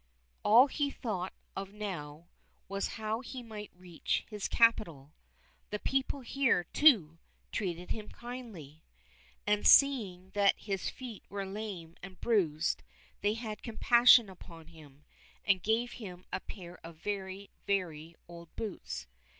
[0.43, 2.27] All he thought of now
[2.67, 5.13] was how he might reach his capital.
[5.69, 7.19] The people here, too,
[7.51, 8.83] treated him kindly,
[9.45, 12.81] and seeing that his feet were lame and bruised,
[13.21, 15.05] they had compassion upon him,
[15.45, 19.05] and gave him a pair of very, very old boots.